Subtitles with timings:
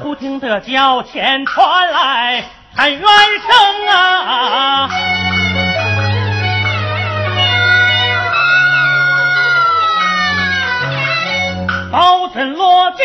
[0.00, 2.44] 忽听得轿前传来
[2.76, 4.88] 喊冤声啊！
[11.90, 12.96] 包拯落轿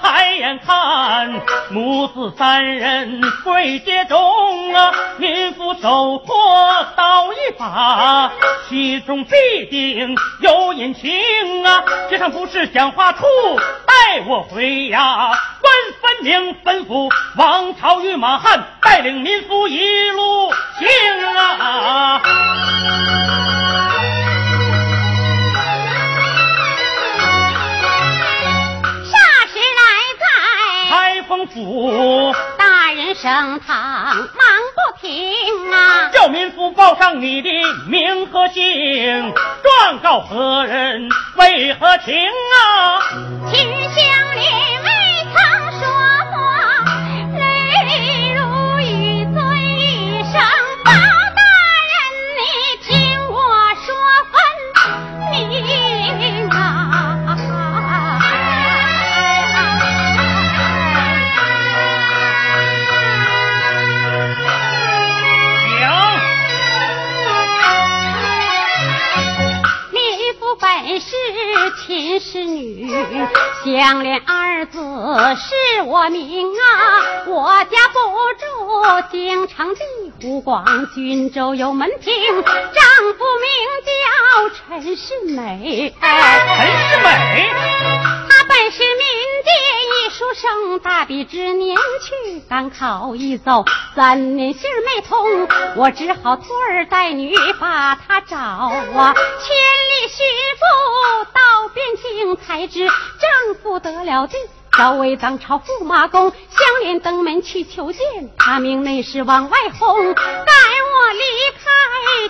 [0.00, 1.28] 抬眼看，
[1.70, 4.90] 母子三人跪阶中啊！
[5.18, 8.32] 民妇手托刀一把，
[8.70, 11.82] 其中必定有隐情啊！
[12.08, 13.26] 街上不是讲话处，
[14.12, 15.30] 带我回呀！
[15.62, 20.86] 官分明吩咐王朝与马汉带领民夫一路行
[21.34, 22.20] 啊！
[29.02, 29.14] 霎
[29.48, 29.82] 时来
[30.20, 30.26] 在
[30.90, 34.26] 开封府大人升堂忙
[34.76, 36.10] 不停啊！
[36.12, 37.48] 叫民夫报上你的
[37.88, 43.00] 名和姓，状告何人为何情啊？
[73.64, 77.24] 相莲二字是我名啊。
[77.26, 78.00] 我家不
[78.38, 79.80] 住京城的
[80.20, 80.64] 湖广，
[80.94, 82.12] 郡州有门庭，
[82.42, 83.48] 丈夫名
[83.86, 83.92] 叫
[84.80, 85.94] 陈世美。
[86.00, 86.08] 陈
[86.88, 87.50] 世美，
[90.42, 99.14] 生，大比之年去赶考一走，三年信儿没通，我只好托儿带女把他找啊。
[99.14, 100.24] 千里许
[100.58, 104.40] 妇到边境才知，丈夫得了病。
[104.76, 108.00] 早为当朝驸马公，相连登门去求见，
[108.38, 111.22] 他命内侍往外轰，赶我离
[111.58, 111.70] 开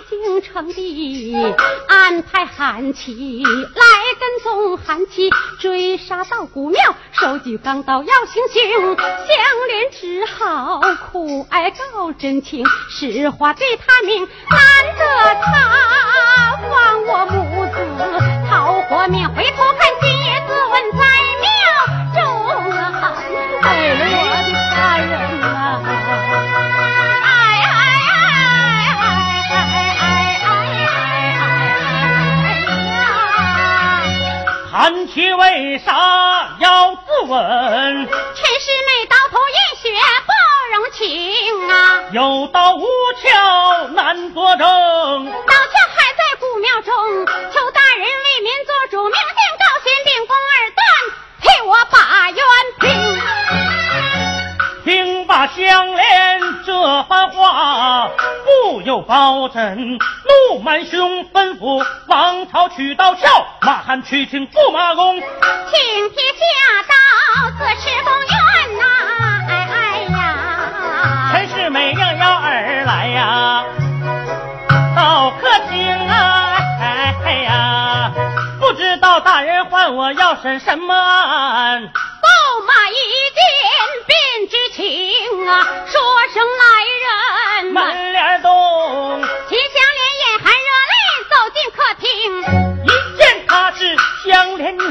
[0.09, 1.55] 京城的，
[1.87, 3.85] 安排韩琦来
[4.19, 5.29] 跟踪韩琦，
[5.59, 6.79] 追杀到古庙，
[7.13, 8.61] 手举钢刀要行刑，
[8.97, 8.97] 香
[9.67, 10.81] 莲只好
[11.11, 14.59] 苦哀告真情，实话对他明，难
[14.97, 17.77] 得他放我母子
[18.49, 19.63] 逃活命，回头
[34.83, 34.89] 呀！
[34.89, 37.31] 韩琦为啥要自刎？
[37.31, 39.89] 陈世美刀头验血
[40.25, 40.31] 不
[40.75, 42.03] 容情啊！
[42.11, 42.85] 有刀无
[43.21, 44.42] 鞘难作
[58.93, 63.25] 不由包拯怒满胸，吩咐王朝取刀鞘，
[63.61, 65.19] 马汉去请驸马公。
[65.19, 65.23] 请
[66.11, 66.43] 帖下
[66.87, 66.93] 刀，
[67.57, 68.85] 自是公冤呐！
[69.49, 69.75] 哎哎
[70.11, 71.31] 呀！
[71.31, 73.63] 陈世美应邀而来呀，
[74.95, 78.11] 到客厅啊，哎哎呀，
[78.59, 81.81] 不知道大人唤我要审什么案？
[81.81, 81.87] 驸
[82.67, 82.93] 马一
[83.33, 83.41] 见
[84.05, 85.99] 便知情啊，说
[86.31, 86.63] 声来
[87.63, 88.51] 人，门帘动，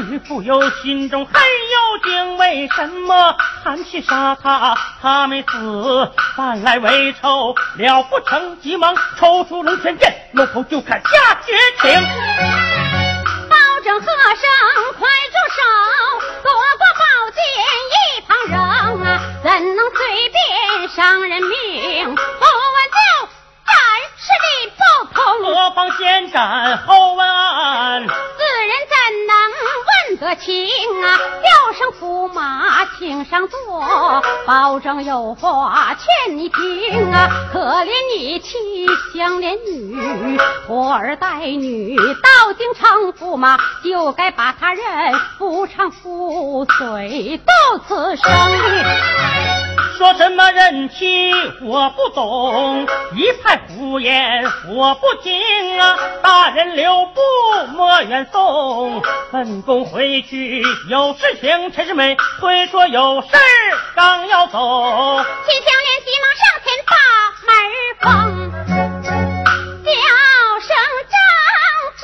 [0.01, 2.37] 女妇，有心中很有惊。
[2.37, 4.75] 为什么韩琦杀他？
[5.01, 7.55] 他没死，反来为仇？
[7.77, 11.07] 了不成，急忙抽出龙泉剑，露头就砍下
[11.45, 12.01] 绝情。
[13.49, 14.49] 包拯喝声
[14.97, 15.61] 快住手，
[16.43, 17.01] 夺过宝
[17.31, 17.41] 剑
[17.93, 18.53] 一旁扔
[19.03, 19.99] 啊，怎能随
[20.29, 21.53] 便伤人命？
[30.43, 31.17] 问得清啊？
[31.41, 34.21] 叫声驸马，请上座。
[34.45, 40.37] 保证有话劝你听啊，可怜你妻相怜女，
[40.67, 44.83] 托儿带女到京城，驸马就该把他认
[45.37, 48.31] 夫唱妇随，到此生
[50.03, 52.85] 说什么人妻我不懂，
[53.15, 55.97] 一派胡言我不听啊！
[56.21, 57.21] 大人留步
[57.71, 59.01] 莫远送，
[59.31, 61.71] 本宫回去有事情。
[61.71, 63.29] 陈世美推说有事
[63.95, 66.93] 刚要走，秦香莲急忙上前把
[67.47, 67.55] 门
[68.01, 68.03] 封。
[69.85, 69.89] 叫
[70.59, 70.75] 声
[71.07, 71.15] 丈
[71.95, 72.03] 夫，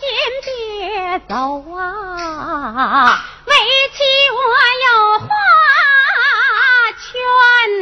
[0.46, 1.34] 别走
[1.76, 3.20] 啊！
[3.44, 3.52] 为
[3.92, 3.98] 妻
[4.30, 4.91] 我有话劝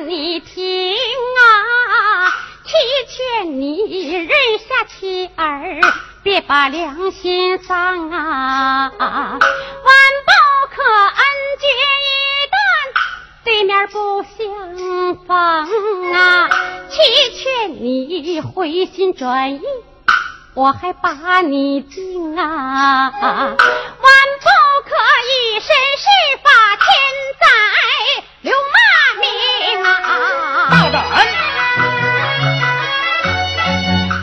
[0.07, 2.33] 你听啊，
[2.65, 2.73] 祈
[3.07, 5.81] 劝你认下妻儿，
[6.23, 8.91] 别把良心丧啊！
[8.99, 9.41] 万不
[10.75, 11.23] 可恩
[11.59, 11.67] 绝
[12.07, 12.09] 一
[12.51, 12.57] 段，
[13.45, 16.49] 对面不相逢啊！
[16.89, 16.97] 祈
[17.37, 19.61] 劝你回心转意。
[20.55, 24.49] 我还把你敬啊，万不
[24.85, 24.97] 可
[25.29, 26.09] 以身试
[26.43, 26.51] 法，
[30.91, 31.05] 胆！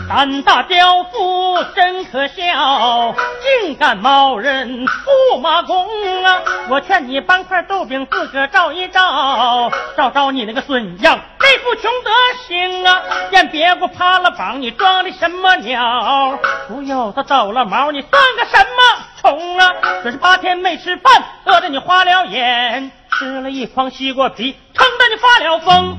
[0.10, 3.14] 胆大刁夫真可笑，
[3.62, 5.88] 竟敢冒人驸马公
[6.24, 6.42] 啊！
[6.70, 12.12] 我劝你搬块豆饼，自个照一照，照照你那个孙样，这副穷德
[12.48, 13.02] 行啊！
[13.32, 16.38] 见别个趴了膀，你装的什么鸟？
[16.68, 19.74] 不要他走了毛，你算个什么虫啊？
[20.04, 25.98] 这是八天没吃饭，饿得你花了眼，吃了一筐西瓜皮，撑得你发了疯，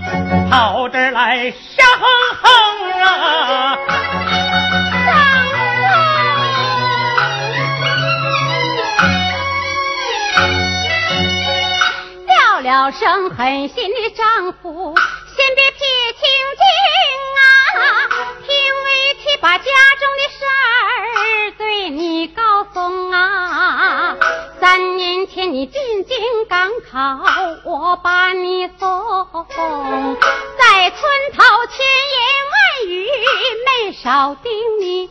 [0.50, 2.06] 跑这儿来瞎哼
[2.42, 3.78] 哼啊！
[12.68, 15.80] 了声狠心的丈夫，先别撇
[16.12, 16.22] 清
[16.58, 16.62] 净
[17.38, 17.40] 啊，
[18.44, 18.52] 听
[18.84, 24.18] 为妻把家中的事儿对你告诉啊。
[24.60, 26.98] 三年前你进京赶考，
[27.64, 29.46] 我把你送，
[30.58, 31.00] 在村
[31.32, 32.20] 头千言
[32.52, 33.08] 万语
[33.64, 34.52] 没少叮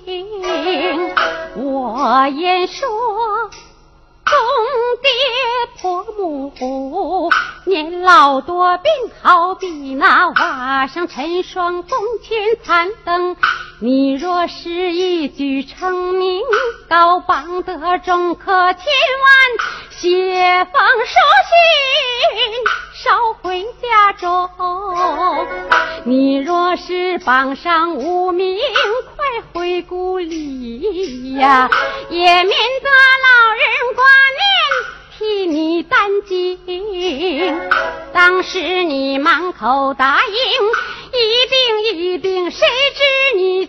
[0.05, 1.11] 咛，
[1.55, 2.87] 我言说。
[4.29, 4.35] 公
[5.01, 5.09] 爹
[5.79, 6.51] 婆母
[7.65, 8.91] 年老多病，
[9.22, 13.38] 好比那瓦上尘霜，宫前残灯。
[13.79, 16.41] 你若是一举成名，
[16.89, 18.86] 高榜得中，可千
[19.22, 19.36] 万
[19.91, 21.13] 写封书
[21.48, 21.53] 信
[23.03, 24.50] 捎回家中。
[26.05, 28.57] 你若是榜上无名，
[29.15, 31.69] 快回故里呀，
[32.10, 33.63] 也免得老人
[33.96, 34.97] 挂念。
[35.17, 36.59] 替你担惊，
[38.13, 40.33] 当时你满口答应，
[41.12, 43.03] 一定一定，谁知
[43.36, 43.66] 你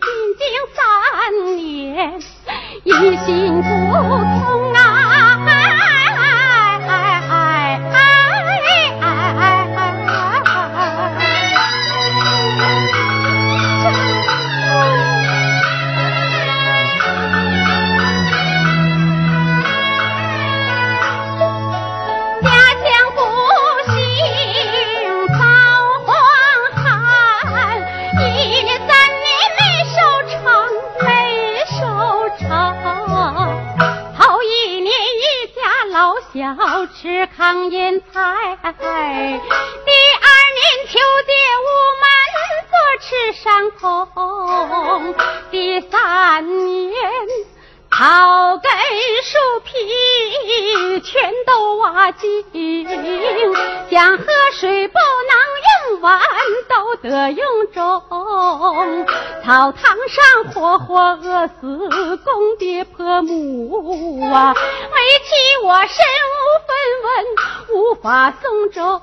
[68.03, 69.03] 法送终，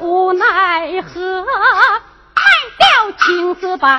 [0.00, 1.50] 无奈何卖
[2.78, 3.98] 掉青丝把楼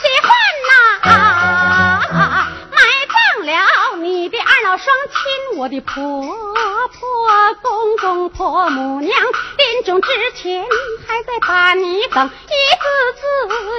[0.00, 0.30] 去换
[0.68, 2.48] 呐、啊！
[2.70, 2.76] 埋
[3.08, 10.62] 葬了你的二老双亲，我的婆婆、公公、婆母娘，临终之前
[11.06, 12.84] 还在把你等，一字
[13.16, 13.22] 字、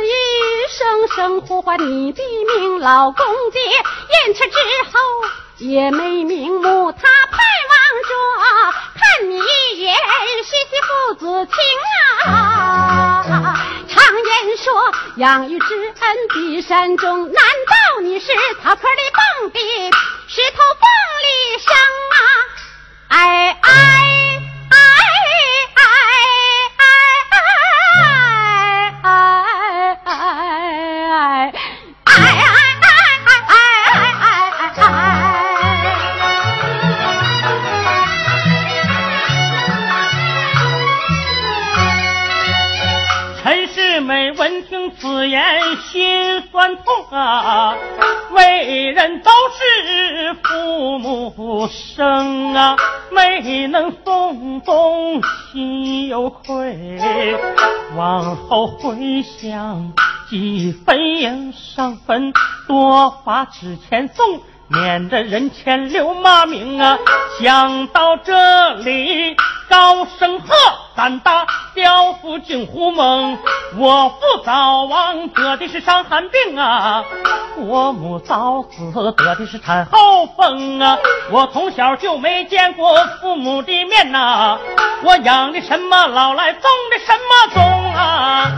[0.03, 0.09] 一
[0.67, 2.23] 声声呼唤你的
[2.57, 4.57] 名，老公爹咽气之
[4.91, 4.99] 后
[5.57, 7.37] 也没瞑目，他怕
[9.39, 9.95] 一眼，
[10.43, 13.23] 续续父子情啊！
[13.87, 15.65] 常言说养育之
[15.99, 18.27] 恩比山重，难道你是
[18.61, 19.01] 草坡里
[19.41, 19.59] 蹦的
[20.27, 20.83] 石头缝
[21.23, 21.27] 里
[21.59, 21.75] 生
[22.11, 22.17] 啊？
[23.07, 24.28] 哎哎
[45.77, 47.75] 心酸痛啊！
[48.31, 52.75] 为人都是父母生啊，
[53.11, 55.21] 没能送终
[55.51, 56.99] 心有愧。
[57.95, 59.93] 往后回想，
[60.29, 62.33] 几分忧伤分，
[62.67, 64.41] 多把纸钱送。
[64.69, 66.97] 免得人前留骂名啊！
[67.41, 69.35] 想到这里，
[69.67, 70.55] 高声喝，
[70.95, 73.35] 胆大刁夫惊虎猛。
[73.77, 77.03] 我父早亡，得的是伤寒病啊；
[77.57, 80.99] 我母早死，得的是产后风啊。
[81.31, 84.59] 我从小就没见过父母的面呐，
[85.03, 86.61] 我养的什么老来，种
[86.91, 88.51] 的什么种啊？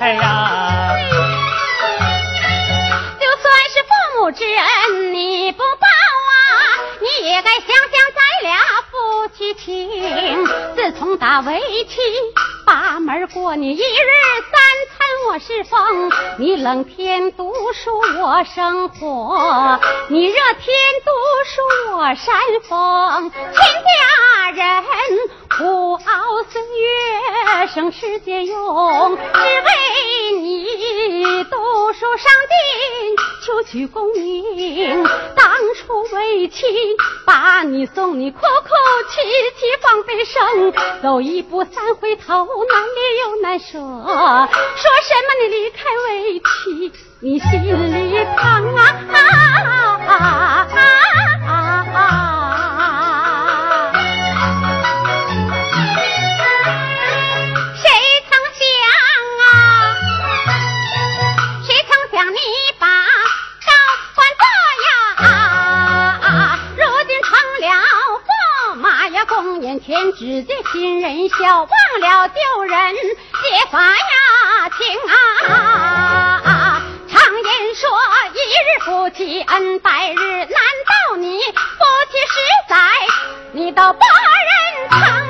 [0.00, 0.96] 哎呀！
[3.20, 3.79] 就算是
[4.20, 6.36] 父之恩你不报啊，
[7.00, 8.58] 你也该想想咱俩
[8.90, 10.46] 夫妻情。
[10.74, 11.96] 自从打围棋，
[12.66, 14.10] 把门过你一日
[14.42, 14.60] 三
[14.90, 21.10] 餐我是风，你冷天读书我生火，你热天读
[21.46, 24.84] 书我扇风，亲家人
[25.48, 29.70] 苦熬岁月省吃俭用，只为
[32.16, 32.56] 上进。
[33.42, 35.02] 求取功名，
[35.34, 36.66] 当初为妻
[37.24, 38.46] 把你送你，哭哭
[39.08, 39.22] 泣
[39.58, 43.78] 泣放悲声，走一步三回头，难离又难舍。
[43.78, 47.50] 说什么你离开为妻，你心
[47.94, 48.80] 里疼啊
[50.06, 50.66] 啊！
[69.60, 71.68] 眼前只见新人笑，忘
[72.00, 76.82] 了旧人结发呀情啊！
[77.08, 77.88] 常言说
[78.34, 81.52] 一日夫妻恩百日，难道你夫
[82.10, 82.34] 妻实
[82.68, 82.76] 在
[83.52, 84.06] 你都把
[84.46, 85.29] 人疼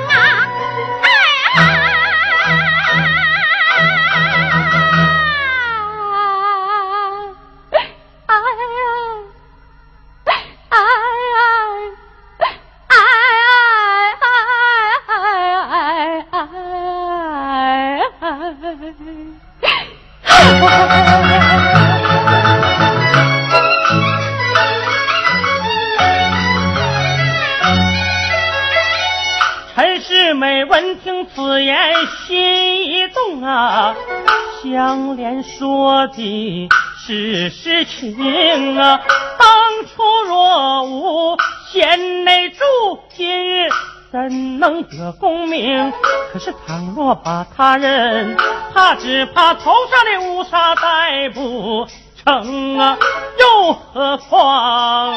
[47.23, 48.35] 倘若把他人，
[48.73, 51.87] 怕只怕头上的乌纱戴不
[52.23, 52.97] 成啊！
[53.39, 55.13] 又何况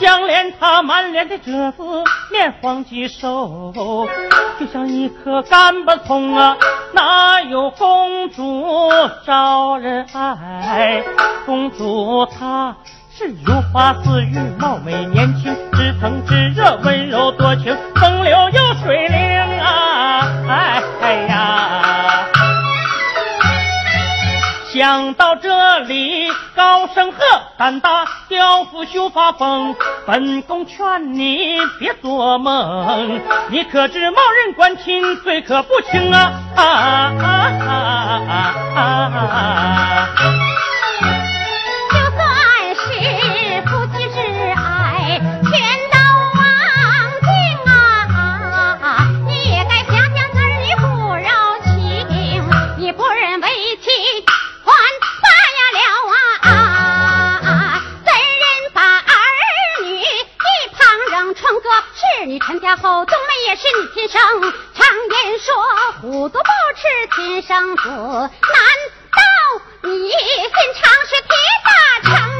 [0.00, 1.82] 相连他满脸的褶子，
[2.30, 3.72] 面黄肌瘦，
[4.58, 6.56] 就像一颗干巴葱啊！
[6.92, 8.64] 哪有公主
[9.26, 11.02] 招人爱？
[11.44, 12.74] 公主她。
[13.10, 17.07] 是如花似玉，貌美年轻，知疼知热，温
[26.98, 27.18] 声喝，
[27.56, 36.32] 胆大刁夫休发疯，本宫劝你别做梦，你可知冒人官亲，罪可不轻啊！
[36.56, 37.30] 啊啊啊
[37.68, 38.74] 啊啊！
[38.74, 38.82] 啊
[39.14, 39.18] 啊
[40.16, 40.47] 啊
[62.68, 64.20] 家后，冬梅也是你亲生。
[64.74, 64.86] 常
[65.24, 65.54] 言说，
[66.02, 69.20] 虎毒不吃亲生子，难道
[69.84, 71.30] 你心肠是铁
[71.64, 71.70] 打
[72.10, 72.37] 成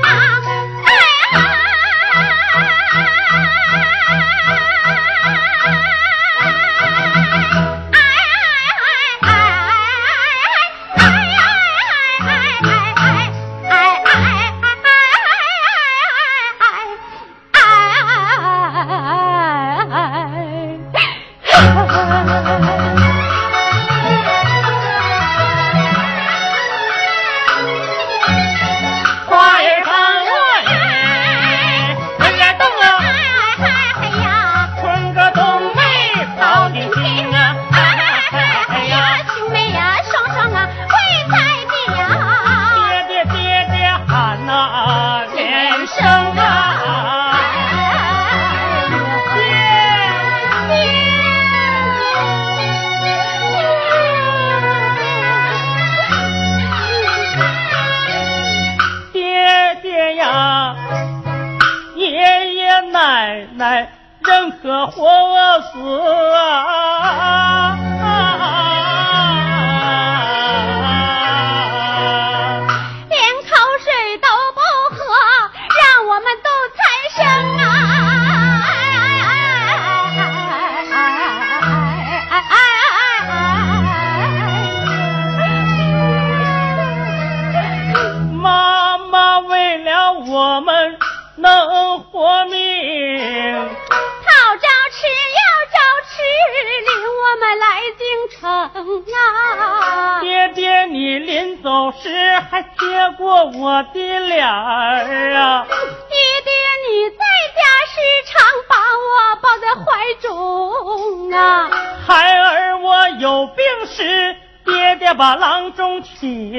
[116.20, 116.50] 喜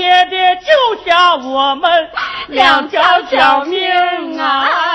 [0.00, 2.08] 爹爹救下我们
[2.48, 3.86] 两条小命
[4.40, 4.89] 啊！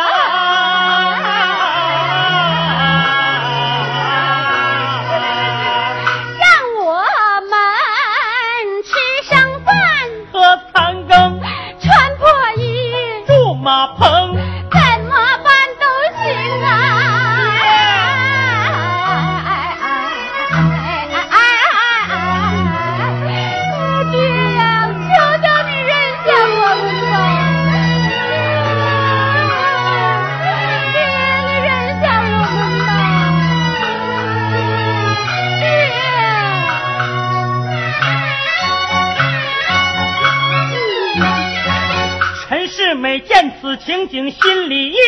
[43.78, 45.00] 情景，心里一激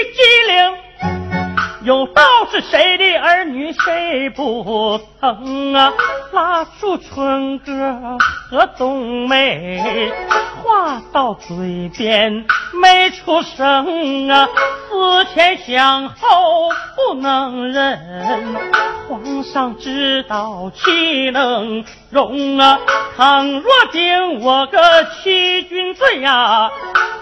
[0.47, 0.73] 灵。
[1.83, 5.93] 有道是谁的儿女谁不疼啊？
[6.33, 8.17] 拉出春哥
[8.49, 10.11] 和冬梅，
[10.63, 12.45] 话到嘴边
[12.81, 14.49] 没出声啊。
[14.89, 18.55] 思前想后不能忍，
[19.07, 22.79] 皇上知道岂能容啊？
[23.15, 24.79] 倘若定我个
[25.23, 26.69] 欺君罪呀，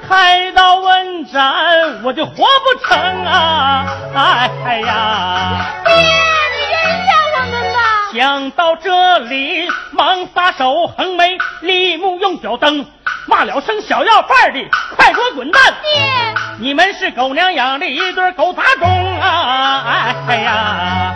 [0.07, 3.85] 开刀问斩我就活不成啊！
[4.13, 7.79] 哎呀，爹，你认下我们吧。
[8.13, 12.85] 想到这里，忙撒手横眉立目用脚蹬，
[13.27, 15.61] 骂了声小要饭的，快给我滚蛋！
[15.81, 20.13] 爹，你们是狗娘养的一对狗杂种啊！
[20.27, 21.15] 哎呀，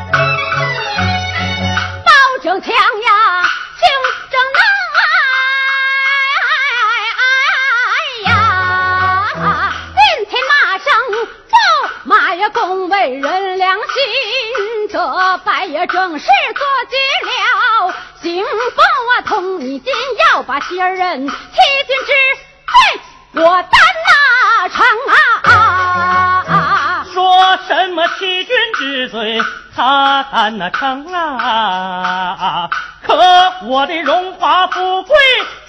[2.05, 2.11] 包
[2.43, 2.79] 拯强呀，
[3.79, 3.89] 行
[4.31, 4.61] 正啊！
[12.39, 13.83] 也恭维人良心，
[14.89, 16.95] 这败也正是做极
[17.27, 17.93] 了。
[18.21, 18.49] 幸福
[19.11, 19.93] 啊，同你今
[20.31, 22.13] 要把袭人欺君之
[23.33, 23.71] 罪，我担
[24.07, 24.85] 那成
[25.49, 27.05] 啊！
[27.13, 29.41] 说什么欺君之罪，
[29.75, 32.69] 他担那成啊？
[33.05, 33.15] 可
[33.65, 35.17] 我的荣华富贵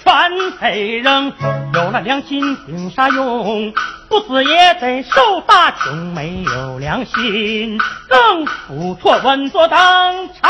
[0.05, 1.33] 全得扔，
[1.73, 3.73] 有了良心顶啥用？
[4.11, 9.17] 不死也得受大穷，没有良心更不错。
[9.23, 10.49] 稳坐当朝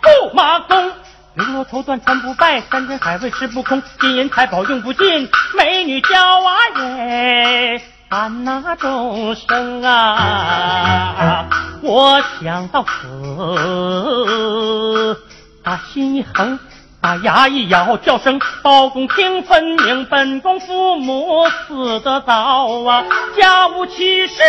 [0.00, 0.90] 驸马公，
[1.36, 11.44] 绫罗绸缎穿不败，山珍海味吃不空，金银财宝用不尽，美女娇娃也伴那众生啊！
[11.82, 15.20] 我想到此，
[15.62, 16.58] 把心一横。
[17.04, 23.04] 把牙一咬，叫声包公听分明，本宫父母死得早啊，
[23.36, 24.42] 家务其事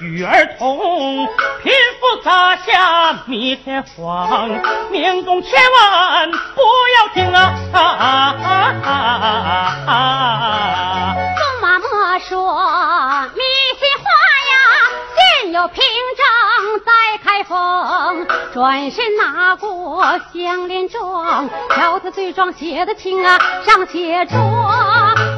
[0.00, 1.24] 与儿同，
[1.62, 4.50] 贫富砸下弥天荒，
[4.90, 6.60] 明公千万不
[6.98, 7.54] 要听啊！
[7.72, 8.90] 啊啊啊
[9.86, 11.14] 啊啊！
[11.14, 12.34] 驸马莫说
[13.36, 13.42] 迷
[13.78, 13.88] 信，
[15.52, 15.84] 有凭
[16.16, 24.32] 证在开封，转身拿过相连状，条子罪状写的清啊，上写着。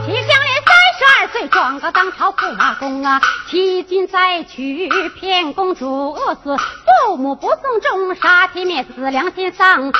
[0.07, 9.99] 齐香莲三十二岁，状告当朝驸马公啊，欺君再娶骗公主饿，死父母不送终，杀妻灭子良心丧，逼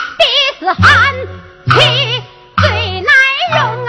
[0.61, 1.13] 死汉
[1.67, 2.23] 妻
[2.63, 3.13] 最难
[3.59, 3.84] 容。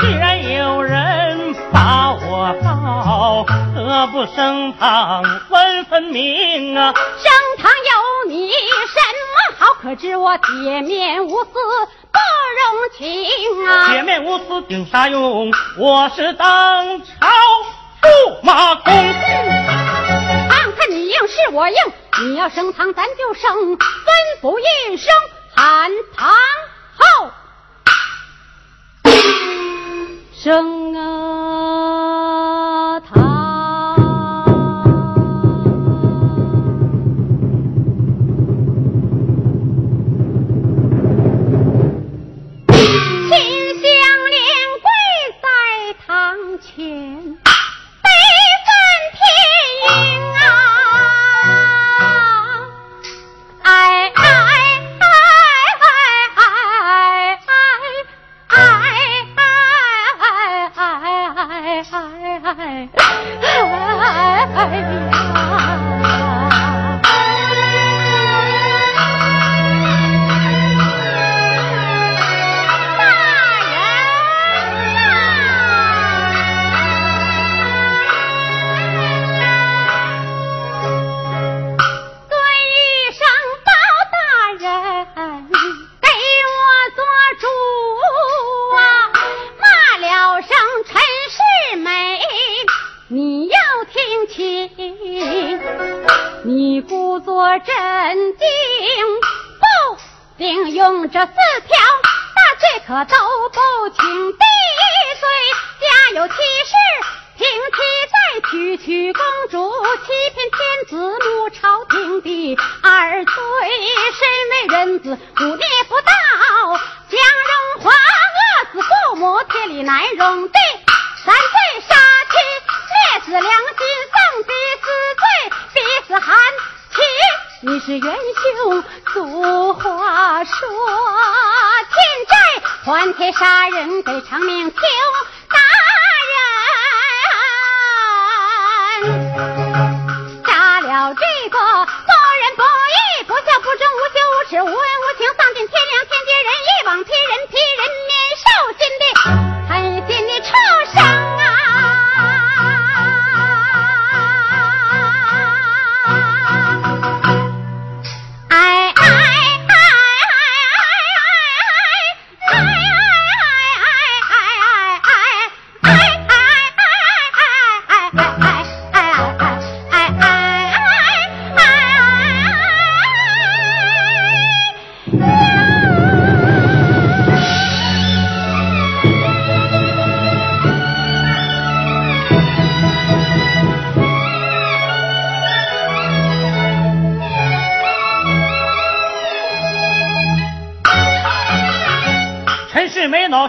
[0.00, 6.94] 既然有人把我告何不升堂问分明啊？
[7.18, 8.54] 升堂有你什
[9.30, 9.74] 么好？
[9.82, 12.18] 可知我铁面无私不
[12.58, 13.88] 容情啊？
[13.88, 15.50] 铁面无私顶啥用？
[15.78, 17.28] 我是当朝
[18.02, 18.82] 驸马公。
[18.84, 18.92] 公
[20.48, 21.76] 看看你硬是我硬
[22.22, 23.80] 你要升堂咱就升吩
[24.40, 25.12] 咐一声
[25.54, 26.30] 喊堂
[26.96, 27.30] 号
[30.42, 32.01] 生啊。
[115.14, 115.51] 子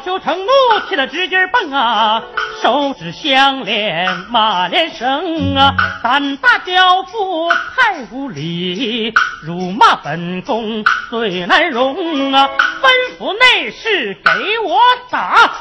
[0.04, 0.52] 羞成怒，
[0.89, 2.24] 气得直劲蹦啊，
[2.62, 9.13] 手指相连马连绳啊，胆大刁妇太无礼，
[9.44, 12.50] 辱骂本宫最难容啊！
[12.82, 15.52] 吩咐内侍给我打，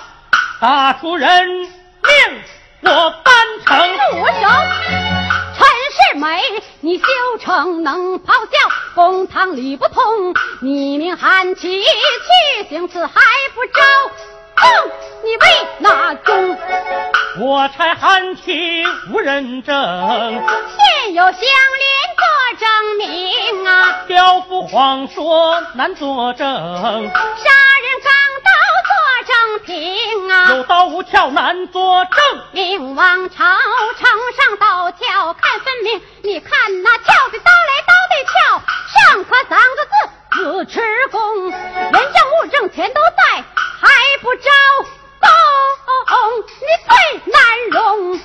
[0.60, 1.70] 打出人命
[2.82, 3.78] 我颁呈。
[4.10, 4.48] 住手！
[5.56, 6.40] 陈世美，
[6.80, 7.04] 你修
[7.40, 8.32] 成能咆哮，
[8.94, 13.12] 公堂理不通，你命韩琦去行刺还
[13.54, 13.82] 不招，
[14.56, 14.90] 哼！
[15.24, 16.58] 你为哪宗？
[17.40, 21.42] 我差韩琦无人证，现有相连
[22.18, 22.24] 做
[22.58, 24.04] 证明啊！
[24.06, 28.12] 刁妇谎说难作证，杀人钢
[28.44, 28.50] 刀
[28.90, 28.92] 做
[29.26, 29.34] 证
[29.64, 30.34] 凭啊！
[30.50, 32.18] 有刀无鞘难作证。
[32.52, 33.44] 明王朝
[33.98, 38.60] 城上刀鞘看分明，你看那鞘的刀来刀的鞘，
[38.92, 39.92] 上刻三个字
[40.64, 43.42] 子持公，人证物证全都在，
[43.82, 43.88] 还
[44.20, 44.48] 不招
[46.06, 46.14] 供，
[46.60, 46.94] 你最
[47.32, 47.42] 难
[47.72, 48.20] 容。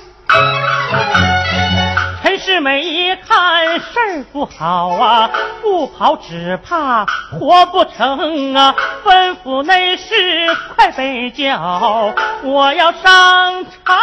[2.22, 5.28] 陈世美一看事儿不好啊，
[5.60, 8.72] 不跑只怕活不成啊！
[9.04, 13.96] 吩咐内侍快备轿，我要上朝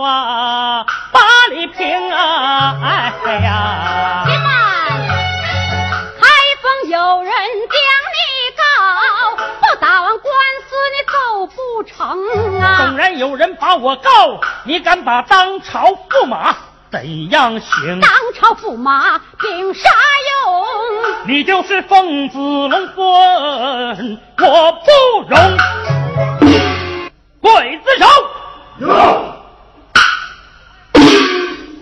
[0.00, 2.76] 啊，八里平啊！
[2.84, 4.24] 哎呀！
[4.26, 4.46] 且慢，
[6.20, 6.22] 开
[6.62, 7.76] 封有人将
[8.14, 8.16] 你
[8.56, 8.62] 告，
[9.60, 10.32] 不打完官
[10.63, 12.76] 司你告不成啊！
[12.86, 16.56] 纵然有人把我告，你敢把当朝驸马
[16.90, 18.00] 怎样行？
[18.00, 19.90] 当朝驸马凭啥
[20.46, 20.64] 用？
[21.26, 24.90] 你就是奉子龙魂，我不
[25.28, 25.38] 容。
[27.42, 28.06] 刽子手，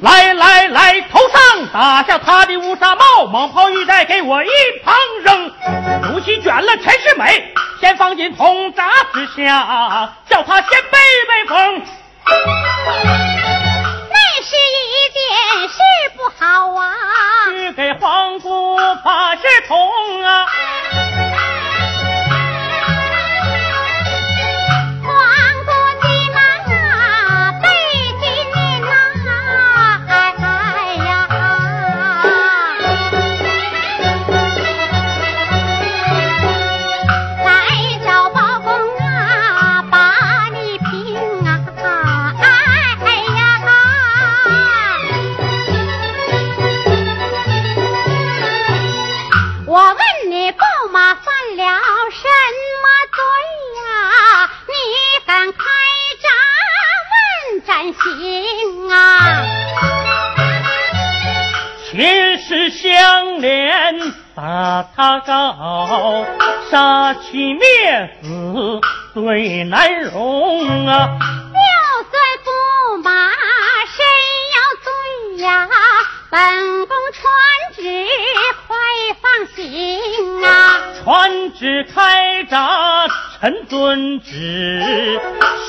[0.03, 4.49] 来来来，头上打下他的乌纱帽，蟒袍玉带给我一
[4.85, 5.53] 旁扔，
[6.12, 11.83] 如其卷了陈世美，先放进铜闸之下，叫他先背背风。
[14.11, 15.23] 那是一件
[15.69, 15.79] 事
[16.17, 16.85] 不好啊！
[17.51, 20.47] 去给皇姑把事通啊！
[66.71, 68.81] 杀妻灭子
[69.13, 71.19] 最难容啊！
[71.53, 71.61] 就
[72.11, 73.11] 算驸马
[73.87, 74.03] 谁
[74.55, 75.69] 要罪呀，
[76.31, 77.21] 本宫传
[77.77, 77.83] 旨
[78.67, 78.77] 快
[79.21, 80.49] 放行啊！
[81.05, 83.07] 传旨开闸，
[83.43, 85.21] 臣遵旨，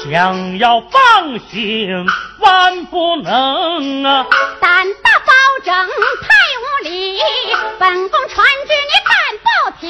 [0.03, 2.05] 想要放行
[2.37, 4.27] 万不能啊！
[4.61, 5.33] 胆大包
[5.65, 5.73] 拯
[6.21, 6.27] 太
[6.61, 7.17] 无礼，
[7.79, 9.47] 本宫传旨你敢不
[9.81, 9.89] 听？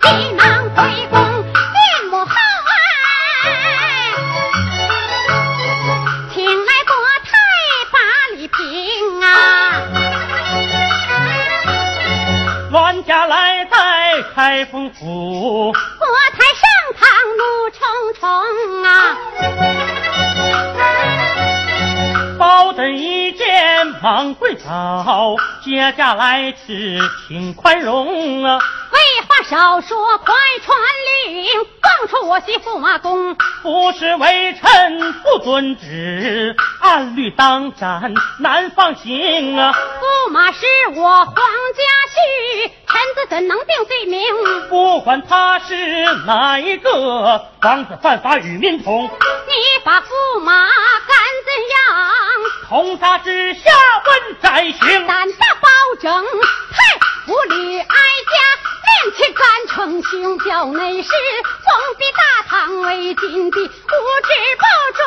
[0.00, 0.42] 急忙
[0.74, 2.34] 回宫禀母后
[3.44, 3.46] 哎，
[6.34, 7.30] 请来国太
[7.92, 7.96] 把
[8.34, 9.30] 礼平啊！
[12.72, 13.64] 乱家来
[14.34, 16.62] 开封府，国太上
[16.98, 17.80] 堂怒冲
[18.20, 19.16] 冲啊！
[22.52, 28.58] 包拯一见忙跪倒，接下来迟，请宽容啊！
[28.90, 30.76] 废话少说，快传
[31.32, 31.46] 令，
[31.80, 33.34] 放出我媳驸马公。
[33.62, 39.72] 不是微臣不遵旨，按律当斩，难放行啊！
[39.72, 44.22] 驸马是我皇家婿，臣子怎能定罪名？
[44.68, 49.04] 不管他是哪一个，王子犯法与民同。
[49.04, 49.52] 你
[49.84, 50.52] 把驸马？
[52.72, 53.70] 通杀之下
[54.06, 55.68] 问宰刑，胆大包
[56.00, 56.24] 拯
[56.70, 56.78] 太
[57.30, 57.94] 无礼哀家，
[58.86, 61.14] 面前敢称兄，叫内侍封
[61.98, 63.68] 闭大唐为禁地，无知
[64.56, 64.64] 不
[64.96, 65.04] 准，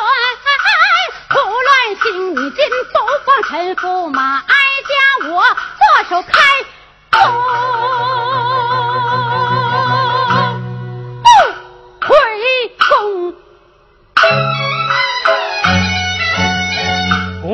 [1.31, 4.93] 胡乱行，你今不放臣驸马哀家，
[5.31, 5.43] 我
[5.79, 6.37] 左手开
[7.09, 7.17] 不
[12.07, 12.13] 回
[12.77, 13.33] 宫。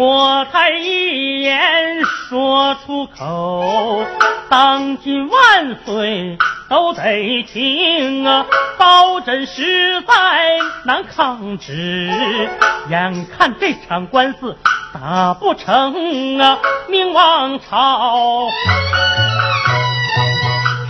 [0.04, 4.04] 我才一言说出口，
[4.50, 8.44] 当今万岁都得听啊！
[8.80, 10.14] 包拯实在
[10.86, 12.10] 难抗旨，
[12.90, 14.58] 眼看这场官司
[14.92, 16.58] 打不成啊！
[16.90, 18.50] 明王朝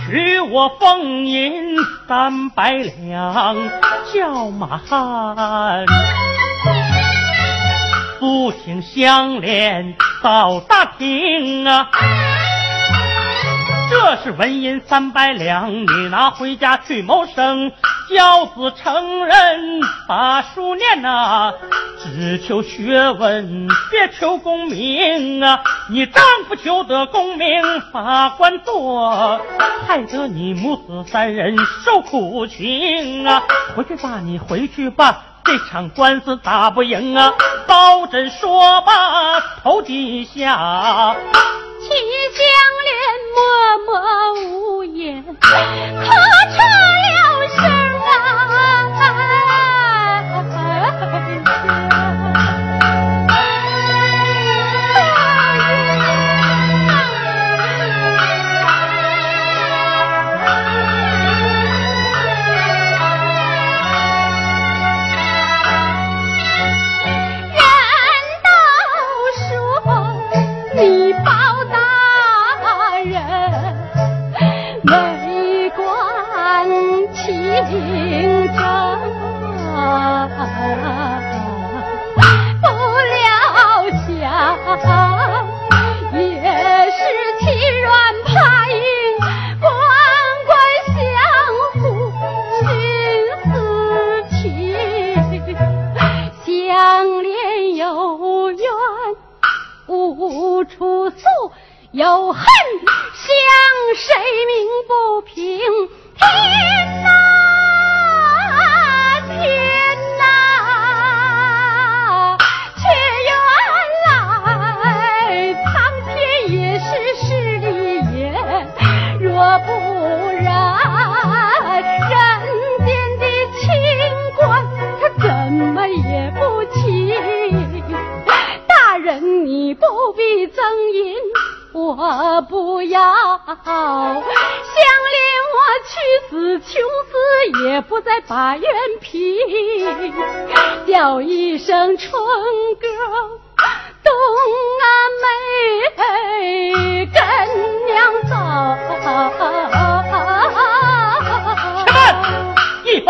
[0.06, 1.76] 取我俸银
[2.08, 3.54] 三百两，
[4.14, 5.84] 叫马汉。
[8.22, 11.90] 不请相连到大厅啊！
[13.90, 17.72] 这是纹银三百两，你拿回家去谋生。
[18.08, 21.52] 教子成人把书念呐，
[21.98, 25.60] 只求学问，别求功名啊！
[25.90, 27.60] 你丈夫求得功名，
[27.92, 29.40] 把官做，
[29.84, 33.42] 害得你母子三人受苦情啊！
[33.74, 35.24] 回去吧，你回去吧。
[35.44, 37.34] 这场官司打不赢啊！
[37.66, 41.16] 包拯说罢，头低下，
[41.80, 42.44] 齐香
[42.84, 42.94] 莲
[43.34, 43.40] 默
[43.86, 43.92] 默
[44.50, 47.64] 无言，可出了声
[48.06, 48.41] 啊。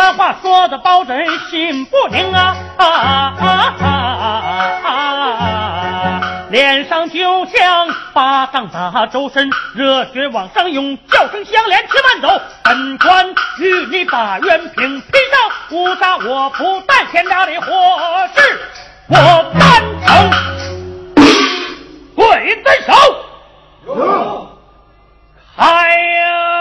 [0.03, 1.17] 一番话说的包拯
[1.49, 2.85] 心不宁啊啊
[3.39, 3.39] 啊
[3.79, 3.87] 啊
[4.85, 6.21] 啊！
[6.51, 7.89] 脸上就像。
[8.13, 12.43] 巴掌打周身，热血往上涌，叫声相连，且慢走。
[12.65, 18.61] 本官与你把元平披上，无杀我不担天大的祸事，
[19.07, 19.17] 我
[19.57, 20.31] 担成
[22.17, 22.93] 鬼子手。
[25.57, 25.93] 开。
[25.93, 26.52] 喜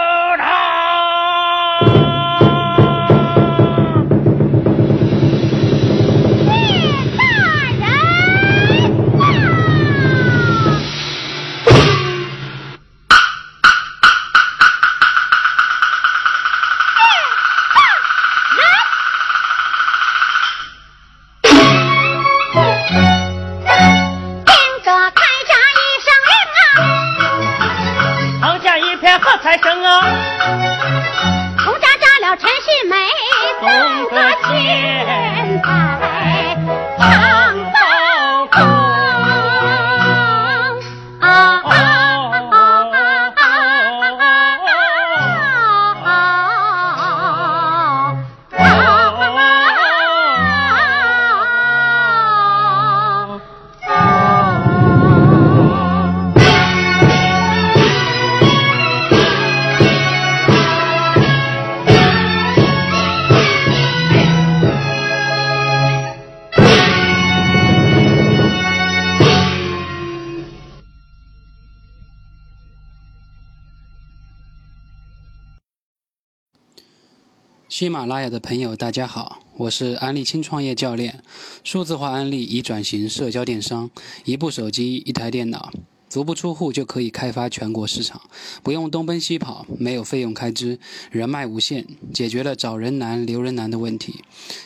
[78.02, 81.22] 马拉雅的朋友，大家好，我是安利轻创业教练。
[81.64, 83.91] 数字化安利已转型社交电商，
[84.26, 85.72] 一部手机、一台电脑，
[86.10, 88.20] 足不出户就可以开发全国市场，
[88.64, 90.80] 不用东奔西跑，没有费用开支，
[91.12, 94.24] 人脉无限，解决了找人难、留人难的问题。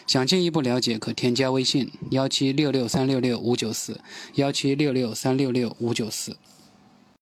[0.07, 3.99] 想进一步了解，可添加微信：幺七六六三六六五九四，
[4.35, 6.37] 幺七六六三六六五九四。